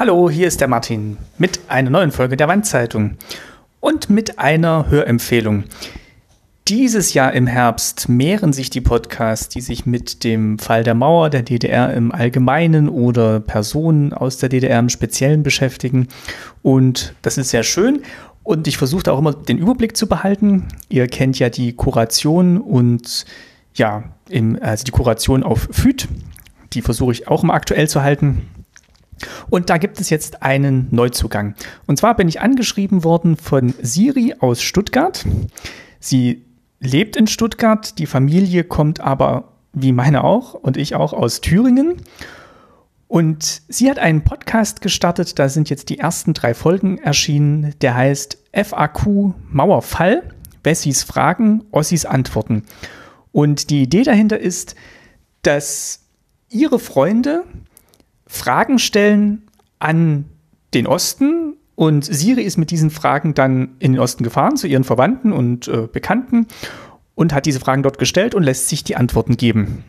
Hallo, 0.00 0.30
hier 0.30 0.48
ist 0.48 0.62
der 0.62 0.68
Martin 0.68 1.18
mit 1.36 1.60
einer 1.68 1.90
neuen 1.90 2.10
Folge 2.10 2.34
der 2.34 2.48
Wandzeitung 2.48 3.18
und 3.80 4.08
mit 4.08 4.38
einer 4.38 4.86
Hörempfehlung. 4.88 5.64
Dieses 6.68 7.12
Jahr 7.12 7.34
im 7.34 7.46
Herbst 7.46 8.08
mehren 8.08 8.54
sich 8.54 8.70
die 8.70 8.80
Podcasts, 8.80 9.50
die 9.50 9.60
sich 9.60 9.84
mit 9.84 10.24
dem 10.24 10.58
Fall 10.58 10.84
der 10.84 10.94
Mauer 10.94 11.28
der 11.28 11.42
DDR 11.42 11.92
im 11.92 12.12
Allgemeinen 12.12 12.88
oder 12.88 13.40
Personen 13.40 14.14
aus 14.14 14.38
der 14.38 14.48
DDR 14.48 14.78
im 14.78 14.88
Speziellen 14.88 15.42
beschäftigen. 15.42 16.08
Und 16.62 17.14
das 17.20 17.36
ist 17.36 17.50
sehr 17.50 17.62
schön. 17.62 18.00
Und 18.42 18.66
ich 18.68 18.78
versuche 18.78 19.12
auch 19.12 19.18
immer 19.18 19.34
den 19.34 19.58
Überblick 19.58 19.98
zu 19.98 20.06
behalten. 20.06 20.68
Ihr 20.88 21.08
kennt 21.08 21.38
ja 21.38 21.50
die 21.50 21.74
Kuration 21.74 22.56
und 22.56 23.26
ja, 23.74 24.04
im, 24.30 24.58
also 24.62 24.82
die 24.82 24.92
Kuration 24.92 25.42
auf 25.42 25.68
FÜD. 25.70 26.08
Die 26.72 26.80
versuche 26.80 27.12
ich 27.12 27.28
auch 27.28 27.42
immer 27.42 27.52
aktuell 27.52 27.86
zu 27.86 28.02
halten. 28.02 28.46
Und 29.50 29.68
da 29.68 29.78
gibt 29.78 30.00
es 30.00 30.10
jetzt 30.10 30.42
einen 30.42 30.88
Neuzugang. 30.90 31.54
Und 31.86 31.98
zwar 31.98 32.16
bin 32.16 32.28
ich 32.28 32.40
angeschrieben 32.40 33.04
worden 33.04 33.36
von 33.36 33.74
Siri 33.82 34.34
aus 34.38 34.62
Stuttgart. 34.62 35.24
Sie 35.98 36.44
lebt 36.80 37.16
in 37.16 37.26
Stuttgart, 37.26 37.98
die 37.98 38.06
Familie 38.06 38.64
kommt 38.64 39.00
aber, 39.00 39.52
wie 39.72 39.92
meine 39.92 40.24
auch 40.24 40.54
und 40.54 40.76
ich 40.76 40.94
auch, 40.94 41.12
aus 41.12 41.40
Thüringen. 41.40 41.96
Und 43.06 43.62
sie 43.68 43.90
hat 43.90 43.98
einen 43.98 44.22
Podcast 44.22 44.80
gestartet, 44.80 45.38
da 45.38 45.48
sind 45.48 45.68
jetzt 45.68 45.88
die 45.88 45.98
ersten 45.98 46.32
drei 46.32 46.54
Folgen 46.54 46.98
erschienen, 46.98 47.74
der 47.80 47.96
heißt 47.96 48.38
FAQ 48.52 49.34
Mauerfall, 49.50 50.22
Bessis 50.62 51.02
Fragen, 51.02 51.64
Ossis 51.72 52.06
Antworten. 52.06 52.62
Und 53.32 53.70
die 53.70 53.82
Idee 53.82 54.04
dahinter 54.04 54.38
ist, 54.38 54.76
dass 55.42 56.04
ihre 56.50 56.78
Freunde 56.78 57.44
Fragen 58.30 58.78
stellen 58.78 59.42
an 59.80 60.24
den 60.72 60.86
Osten 60.86 61.56
und 61.74 62.04
Siri 62.04 62.42
ist 62.42 62.58
mit 62.58 62.70
diesen 62.70 62.90
Fragen 62.90 63.34
dann 63.34 63.70
in 63.80 63.92
den 63.92 64.00
Osten 64.00 64.22
gefahren 64.22 64.56
zu 64.56 64.68
ihren 64.68 64.84
Verwandten 64.84 65.32
und 65.32 65.66
äh, 65.66 65.88
Bekannten 65.92 66.46
und 67.16 67.34
hat 67.34 67.44
diese 67.44 67.58
Fragen 67.58 67.82
dort 67.82 67.98
gestellt 67.98 68.36
und 68.36 68.44
lässt 68.44 68.68
sich 68.68 68.84
die 68.84 68.94
Antworten 68.94 69.36
geben. 69.36 69.82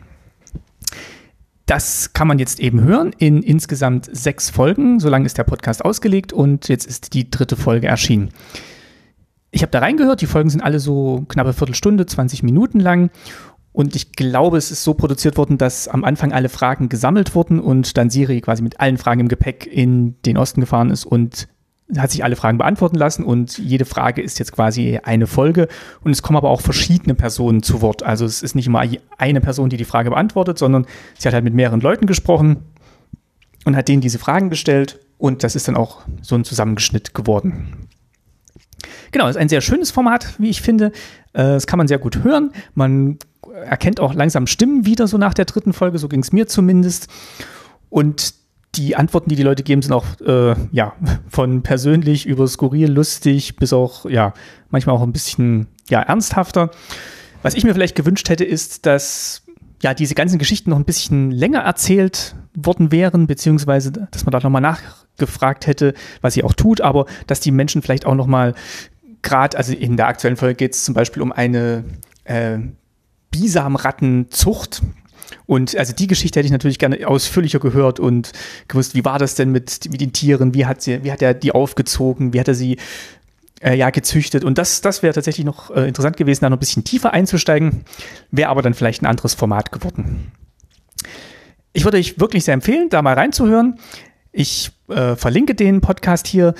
Das 1.66 2.14
kann 2.14 2.26
man 2.26 2.40
jetzt 2.40 2.58
eben 2.58 2.82
hören 2.82 3.14
in 3.16 3.44
insgesamt 3.44 4.08
sechs 4.12 4.50
Folgen. 4.50 4.98
So 4.98 5.08
lange 5.08 5.24
ist 5.24 5.38
der 5.38 5.44
Podcast 5.44 5.84
ausgelegt 5.84 6.32
und 6.32 6.66
jetzt 6.68 6.84
ist 6.84 7.14
die 7.14 7.30
dritte 7.30 7.54
Folge 7.54 7.86
erschienen. 7.86 8.30
Ich 9.52 9.62
habe 9.62 9.70
da 9.70 9.78
reingehört, 9.78 10.20
die 10.20 10.26
Folgen 10.26 10.50
sind 10.50 10.62
alle 10.62 10.80
so 10.80 11.24
knappe 11.28 11.52
Viertelstunde, 11.52 12.06
20 12.06 12.42
Minuten 12.42 12.80
lang 12.80 13.10
und 13.72 13.96
ich 13.96 14.12
glaube, 14.12 14.58
es 14.58 14.70
ist 14.70 14.84
so 14.84 14.94
produziert 14.94 15.36
worden, 15.38 15.56
dass 15.56 15.88
am 15.88 16.04
Anfang 16.04 16.32
alle 16.32 16.50
Fragen 16.50 16.88
gesammelt 16.88 17.34
wurden 17.34 17.58
und 17.58 17.96
dann 17.96 18.10
Siri 18.10 18.40
quasi 18.42 18.62
mit 18.62 18.80
allen 18.80 18.98
Fragen 18.98 19.20
im 19.20 19.28
Gepäck 19.28 19.66
in 19.66 20.20
den 20.22 20.36
Osten 20.36 20.60
gefahren 20.60 20.90
ist 20.90 21.06
und 21.06 21.48
hat 21.96 22.10
sich 22.10 22.24
alle 22.24 22.36
Fragen 22.36 22.58
beantworten 22.58 22.96
lassen 22.96 23.24
und 23.24 23.58
jede 23.58 23.84
Frage 23.84 24.22
ist 24.22 24.38
jetzt 24.38 24.52
quasi 24.52 24.98
eine 25.02 25.26
Folge 25.26 25.68
und 26.02 26.10
es 26.10 26.22
kommen 26.22 26.36
aber 26.36 26.50
auch 26.50 26.60
verschiedene 26.60 27.14
Personen 27.14 27.62
zu 27.62 27.82
Wort. 27.82 28.02
Also 28.02 28.24
es 28.24 28.42
ist 28.42 28.54
nicht 28.54 28.66
immer 28.66 28.82
eine 29.18 29.40
Person, 29.40 29.68
die 29.68 29.76
die 29.76 29.84
Frage 29.84 30.10
beantwortet, 30.10 30.58
sondern 30.58 30.86
sie 31.18 31.28
hat 31.28 31.34
halt 31.34 31.44
mit 31.44 31.54
mehreren 31.54 31.80
Leuten 31.80 32.06
gesprochen 32.06 32.58
und 33.64 33.76
hat 33.76 33.88
denen 33.88 34.00
diese 34.00 34.18
Fragen 34.18 34.50
gestellt 34.50 35.00
und 35.18 35.44
das 35.44 35.56
ist 35.56 35.68
dann 35.68 35.76
auch 35.76 36.02
so 36.20 36.34
ein 36.34 36.44
Zusammengeschnitt 36.44 37.14
geworden. 37.14 37.88
Genau, 39.10 39.28
ist 39.28 39.36
ein 39.36 39.48
sehr 39.48 39.60
schönes 39.60 39.90
Format, 39.90 40.34
wie 40.38 40.50
ich 40.50 40.62
finde. 40.62 40.86
Äh, 41.32 41.42
das 41.44 41.66
kann 41.66 41.78
man 41.78 41.88
sehr 41.88 41.98
gut 41.98 42.22
hören. 42.24 42.52
Man 42.74 43.18
erkennt 43.64 44.00
auch 44.00 44.14
langsam 44.14 44.46
Stimmen 44.46 44.86
wieder, 44.86 45.06
so 45.06 45.18
nach 45.18 45.34
der 45.34 45.44
dritten 45.44 45.72
Folge, 45.72 45.98
so 45.98 46.08
ging 46.08 46.20
es 46.20 46.32
mir 46.32 46.46
zumindest. 46.46 47.08
Und 47.90 48.34
die 48.74 48.96
Antworten, 48.96 49.28
die 49.28 49.36
die 49.36 49.42
Leute 49.42 49.62
geben, 49.62 49.82
sind 49.82 49.92
auch 49.92 50.06
äh, 50.20 50.54
ja 50.72 50.94
von 51.28 51.62
persönlich 51.62 52.26
über 52.26 52.46
skurril, 52.48 52.90
lustig 52.90 53.56
bis 53.56 53.72
auch 53.72 54.06
ja 54.06 54.32
manchmal 54.70 54.96
auch 54.96 55.02
ein 55.02 55.12
bisschen 55.12 55.66
ja 55.90 56.00
ernsthafter. 56.00 56.70
Was 57.42 57.54
ich 57.54 57.64
mir 57.64 57.74
vielleicht 57.74 57.96
gewünscht 57.96 58.28
hätte, 58.28 58.44
ist, 58.44 58.86
dass 58.86 59.42
ja 59.82 59.94
diese 59.94 60.14
ganzen 60.14 60.38
Geschichten 60.38 60.70
noch 60.70 60.78
ein 60.78 60.84
bisschen 60.84 61.32
länger 61.32 61.60
erzählt 61.60 62.36
worden 62.54 62.92
wären, 62.92 63.26
beziehungsweise 63.26 63.90
dass 63.92 64.24
man 64.24 64.30
da 64.32 64.40
nochmal 64.40 64.62
nachgefragt 65.22 65.66
hätte, 65.66 65.94
was 66.20 66.34
sie 66.34 66.44
auch 66.44 66.52
tut, 66.52 66.80
aber 66.80 67.06
dass 67.26 67.40
die 67.40 67.50
Menschen 67.50 67.82
vielleicht 67.82 68.06
auch 68.06 68.14
nochmal 68.14 68.54
gerade, 69.22 69.56
also 69.56 69.72
in 69.72 69.96
der 69.96 70.08
aktuellen 70.08 70.36
Folge 70.36 70.56
geht 70.56 70.74
es 70.74 70.84
zum 70.84 70.94
Beispiel 70.94 71.22
um 71.22 71.32
eine 71.32 71.84
äh, 72.24 72.58
Bisamrattenzucht. 73.30 74.82
Und 75.46 75.76
also 75.76 75.94
die 75.94 76.08
Geschichte 76.08 76.38
hätte 76.38 76.46
ich 76.46 76.52
natürlich 76.52 76.78
gerne 76.78 77.06
ausführlicher 77.06 77.58
gehört 77.58 78.00
und 78.00 78.32
gewusst, 78.68 78.94
wie 78.94 79.04
war 79.04 79.18
das 79.18 79.34
denn 79.34 79.50
mit, 79.50 79.88
mit 79.90 80.00
den 80.00 80.12
Tieren, 80.12 80.54
wie 80.54 80.66
hat, 80.66 80.82
sie, 80.82 81.04
wie 81.04 81.12
hat 81.12 81.22
er 81.22 81.34
die 81.34 81.52
aufgezogen, 81.52 82.32
wie 82.34 82.40
hat 82.40 82.48
er 82.48 82.54
sie 82.54 82.76
äh, 83.62 83.74
ja, 83.74 83.90
gezüchtet. 83.90 84.44
Und 84.44 84.58
das, 84.58 84.82
das 84.82 85.02
wäre 85.02 85.14
tatsächlich 85.14 85.46
noch 85.46 85.70
äh, 85.70 85.88
interessant 85.88 86.16
gewesen, 86.16 86.40
da 86.42 86.50
noch 86.50 86.56
ein 86.56 86.60
bisschen 86.60 86.84
tiefer 86.84 87.12
einzusteigen, 87.12 87.84
wäre 88.30 88.50
aber 88.50 88.60
dann 88.60 88.74
vielleicht 88.74 89.02
ein 89.02 89.06
anderes 89.06 89.34
Format 89.34 89.72
geworden. 89.72 90.32
Ich 91.72 91.84
würde 91.84 91.96
euch 91.96 92.20
wirklich 92.20 92.44
sehr 92.44 92.54
empfehlen, 92.54 92.88
da 92.90 93.00
mal 93.00 93.14
reinzuhören. 93.14 93.78
Ich 94.34 94.72
äh, 94.88 95.14
verlinke 95.14 95.54
den 95.54 95.82
Podcast 95.82 96.26
hier. 96.26 96.54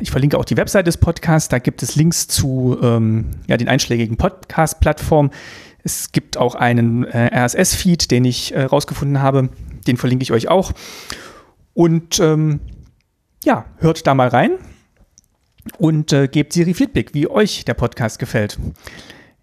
Ich 0.00 0.10
verlinke 0.10 0.38
auch 0.38 0.44
die 0.44 0.58
Website 0.58 0.86
des 0.86 0.98
Podcasts. 0.98 1.48
Da 1.48 1.58
gibt 1.58 1.82
es 1.82 1.96
Links 1.96 2.28
zu 2.28 2.78
ähm, 2.82 3.30
ja, 3.46 3.56
den 3.56 3.68
einschlägigen 3.68 4.18
Podcast-Plattformen. 4.18 5.30
Es 5.82 6.12
gibt 6.12 6.36
auch 6.36 6.54
einen 6.54 7.04
äh, 7.04 7.30
RSS-Feed, 7.34 8.10
den 8.10 8.26
ich 8.26 8.54
äh, 8.54 8.64
rausgefunden 8.64 9.22
habe. 9.22 9.48
Den 9.86 9.96
verlinke 9.96 10.22
ich 10.22 10.32
euch 10.32 10.48
auch. 10.48 10.72
Und 11.72 12.20
ähm, 12.20 12.60
ja, 13.42 13.64
hört 13.78 14.06
da 14.06 14.14
mal 14.14 14.28
rein 14.28 14.52
und 15.78 16.12
äh, 16.12 16.28
gebt 16.28 16.52
Siri 16.52 16.74
Feedback, 16.74 17.14
wie 17.14 17.28
euch 17.28 17.64
der 17.64 17.74
Podcast 17.74 18.18
gefällt. 18.18 18.58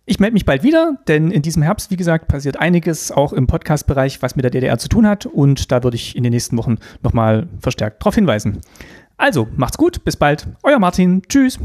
Ich 0.05 0.19
melde 0.19 0.33
mich 0.33 0.43
bald 0.43 0.63
wieder, 0.63 0.97
denn 1.07 1.31
in 1.31 1.41
diesem 1.41 1.63
Herbst, 1.63 1.89
wie 1.89 1.95
gesagt, 1.95 2.27
passiert 2.27 2.59
einiges 2.59 3.09
auch 3.09 3.31
im 3.31 3.47
Podcast-Bereich, 3.47 4.21
was 4.21 4.35
mit 4.35 4.43
der 4.43 4.51
DDR 4.51 4.77
zu 4.77 4.89
tun 4.89 5.07
hat. 5.07 5.25
Und 5.25 5.71
da 5.71 5.81
würde 5.81 5.95
ich 5.95 6.17
in 6.17 6.23
den 6.23 6.33
nächsten 6.33 6.57
Wochen 6.57 6.77
nochmal 7.03 7.47
verstärkt 7.59 8.01
darauf 8.01 8.15
hinweisen. 8.15 8.59
Also, 9.15 9.47
macht's 9.55 9.77
gut, 9.77 10.03
bis 10.03 10.17
bald. 10.17 10.47
Euer 10.63 10.79
Martin. 10.79 11.21
Tschüss. 11.29 11.57